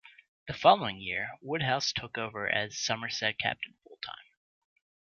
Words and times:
The 0.47 0.55
following 0.55 0.99
year, 0.99 1.29
Woodhouse 1.43 1.93
took 1.93 2.17
over 2.17 2.49
as 2.49 2.75
Somerset 2.79 3.37
captain 3.37 3.75
full-time. 3.83 4.31